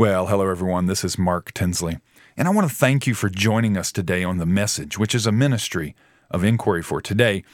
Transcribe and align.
Well, 0.00 0.28
hello 0.28 0.48
everyone. 0.48 0.86
This 0.86 1.04
is 1.04 1.18
Mark 1.18 1.52
Tinsley, 1.52 1.98
and 2.34 2.48
I 2.48 2.52
want 2.52 2.66
to 2.66 2.74
thank 2.74 3.06
you 3.06 3.12
for 3.12 3.28
joining 3.28 3.76
us 3.76 3.92
today 3.92 4.24
on 4.24 4.38
The 4.38 4.46
Message, 4.46 4.96
which 4.96 5.14
is 5.14 5.26
a 5.26 5.30
ministry 5.30 5.94
of 6.30 6.42
inquiry 6.42 6.82
for 6.82 7.02
today. 7.02 7.44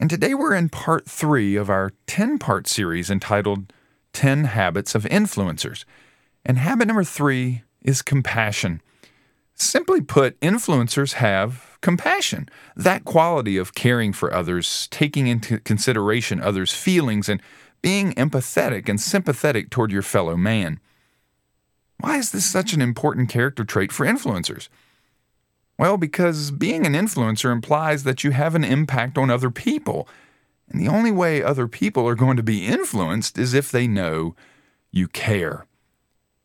And 0.00 0.10
today 0.10 0.34
we're 0.34 0.56
in 0.56 0.68
part 0.68 1.08
three 1.08 1.54
of 1.54 1.70
our 1.70 1.92
10 2.08 2.40
part 2.40 2.66
series 2.66 3.08
entitled 3.08 3.72
10 4.14 4.46
Habits 4.46 4.96
of 4.96 5.04
Influencers. 5.04 5.84
And 6.44 6.58
habit 6.58 6.88
number 6.88 7.04
three 7.04 7.62
is 7.82 8.02
compassion. 8.02 8.82
Simply 9.54 10.00
put, 10.00 10.40
influencers 10.40 11.12
have 11.12 11.78
compassion, 11.82 12.48
that 12.74 13.04
quality 13.04 13.56
of 13.56 13.76
caring 13.76 14.12
for 14.12 14.34
others, 14.34 14.88
taking 14.90 15.28
into 15.28 15.60
consideration 15.60 16.40
others' 16.40 16.72
feelings, 16.72 17.28
and 17.28 17.40
being 17.80 18.12
empathetic 18.14 18.88
and 18.88 19.00
sympathetic 19.00 19.70
toward 19.70 19.92
your 19.92 20.02
fellow 20.02 20.36
man. 20.36 20.80
Why 22.02 22.18
is 22.18 22.32
this 22.32 22.44
such 22.44 22.72
an 22.72 22.82
important 22.82 23.28
character 23.28 23.64
trait 23.64 23.92
for 23.92 24.04
influencers? 24.04 24.68
Well, 25.78 25.96
because 25.96 26.50
being 26.50 26.84
an 26.84 26.94
influencer 26.94 27.52
implies 27.52 28.02
that 28.02 28.24
you 28.24 28.32
have 28.32 28.56
an 28.56 28.64
impact 28.64 29.16
on 29.16 29.30
other 29.30 29.50
people. 29.50 30.08
And 30.68 30.80
the 30.80 30.88
only 30.88 31.12
way 31.12 31.44
other 31.44 31.68
people 31.68 32.06
are 32.08 32.16
going 32.16 32.36
to 32.36 32.42
be 32.42 32.66
influenced 32.66 33.38
is 33.38 33.54
if 33.54 33.70
they 33.70 33.86
know 33.86 34.34
you 34.90 35.06
care. 35.06 35.66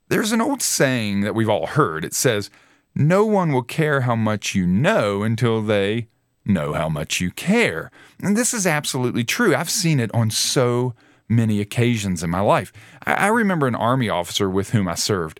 There's 0.10 0.32
an 0.32 0.42
old 0.42 0.62
saying 0.62 1.22
that 1.22 1.34
we've 1.34 1.50
all 1.50 1.66
heard. 1.66 2.06
It 2.06 2.14
says, 2.14 2.52
No 2.94 3.26
one 3.26 3.52
will 3.52 3.64
care 3.64 4.02
how 4.02 4.16
much 4.16 4.54
you 4.54 4.68
know 4.68 5.24
until 5.24 5.64
they 5.64 6.08
know 6.46 6.74
how 6.74 6.88
much 6.88 7.20
you 7.20 7.32
care. 7.32 7.90
And 8.22 8.38
this 8.38 8.54
is 8.54 8.68
absolutely 8.68 9.24
true. 9.24 9.56
I've 9.56 9.72
seen 9.72 10.00
it 10.00 10.14
on 10.14 10.30
so 10.30 10.94
many 11.30 11.60
occasions 11.60 12.24
in 12.24 12.30
my 12.30 12.40
life. 12.40 12.72
I, 13.06 13.28
remember 13.28 13.68
an 13.68 13.76
Army 13.76 14.10
officer 14.10 14.50
with 14.50 14.72
whom 14.72 14.88
I 14.88 14.96
served. 14.96 15.40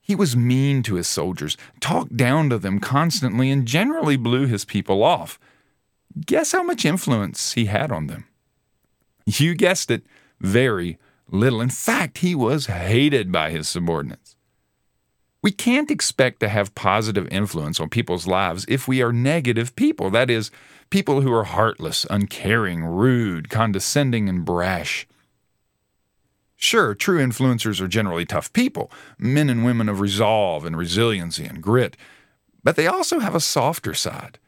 He 0.00 0.14
was 0.14 0.36
mean 0.36 0.82
to 0.84 0.96
his 0.96 1.06
soldiers, 1.06 1.56
talked 1.80 2.16
down 2.16 2.50
to 2.50 2.58
them 2.58 2.80
constantly, 2.80 3.50
and 3.50 3.66
generally 3.66 4.16
blew 4.16 4.46
his 4.46 4.64
people 4.64 5.02
off. 5.02 5.38
Guess 6.26 6.52
how 6.52 6.62
much 6.62 6.84
influence 6.84 7.52
he 7.52 7.66
had 7.66 7.90
on 7.90 8.08
them? 8.08 8.26
You 9.24 9.54
guessed 9.54 9.90
it, 9.90 10.04
very 10.40 10.98
little. 11.28 11.60
In 11.60 11.70
fact, 11.70 12.18
he 12.18 12.34
was 12.34 12.66
hated 12.66 13.30
by 13.30 13.50
his 13.50 13.68
subordinates. 13.68 14.36
We 15.42 15.50
can't 15.50 15.90
expect 15.90 16.40
to 16.40 16.48
have 16.48 16.74
positive 16.74 17.26
influence 17.28 17.80
on 17.80 17.88
people's 17.88 18.26
lives 18.26 18.64
if 18.68 18.86
we 18.86 19.02
are 19.02 19.12
negative 19.12 19.74
people. 19.74 20.10
That 20.10 20.30
is, 20.30 20.50
people 20.90 21.20
who 21.20 21.32
are 21.32 21.44
heartless, 21.44 22.06
uncaring, 22.10 22.84
rude, 22.84 23.48
condescending, 23.48 24.28
and 24.28 24.44
brash. 24.44 25.06
Sure, 26.62 26.94
true 26.94 27.18
influencers 27.18 27.80
are 27.80 27.88
generally 27.88 28.24
tough 28.24 28.52
people, 28.52 28.88
men 29.18 29.50
and 29.50 29.64
women 29.64 29.88
of 29.88 29.98
resolve 29.98 30.64
and 30.64 30.76
resiliency 30.76 31.44
and 31.44 31.60
grit, 31.60 31.96
but 32.62 32.76
they 32.76 32.86
also 32.86 33.18
have 33.18 33.34
a 33.34 33.40
softer 33.40 33.94
side, 33.94 34.38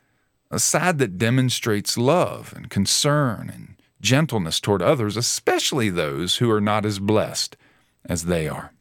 a 0.49 0.61
side 0.61 0.99
that 0.99 1.19
demonstrates 1.19 1.99
love 1.99 2.53
and 2.55 2.71
concern 2.71 3.51
and 3.53 3.75
gentleness 4.01 4.61
toward 4.61 4.81
others, 4.81 5.17
especially 5.17 5.91
those 5.91 6.37
who 6.37 6.49
are 6.53 6.61
not 6.61 6.87
as 6.87 7.01
blessed 7.01 7.57
as 8.05 8.27
they 8.27 8.49
are. 8.49 8.73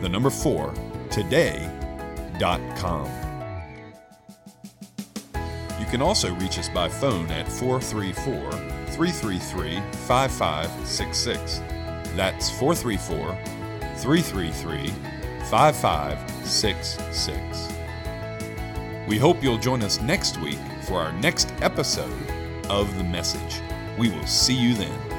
the 0.00 0.08
number 0.08 0.30
4, 0.30 0.74
today.com. 1.10 3.06
You 5.78 5.86
can 5.90 6.00
also 6.00 6.34
reach 6.36 6.58
us 6.58 6.70
by 6.70 6.88
phone 6.88 7.30
at 7.30 7.52
434 7.52 8.50
333 8.92 9.82
5566. 10.06 11.58
That's 12.16 12.48
434 12.58 13.38
333 13.98 15.15
5566. 15.50 17.68
We 19.06 19.18
hope 19.18 19.42
you'll 19.42 19.58
join 19.58 19.82
us 19.82 20.00
next 20.00 20.40
week 20.40 20.58
for 20.82 21.00
our 21.00 21.12
next 21.12 21.52
episode 21.62 22.30
of 22.68 22.98
The 22.98 23.04
Message. 23.04 23.60
We 23.96 24.10
will 24.10 24.26
see 24.26 24.54
you 24.54 24.74
then. 24.74 25.15